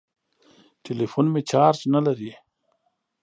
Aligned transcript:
ټليفون 0.83 1.25
مې 1.33 1.41
چارچ 1.49 1.79
نه 1.93 1.99
لري. 2.05 2.31